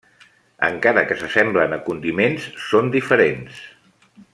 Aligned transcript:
Encara 0.67 1.03
que 1.11 1.17
s'assemblen 1.19 1.77
a 1.77 1.79
condiments, 1.91 2.51
són 2.71 2.93
diferents. 2.97 3.65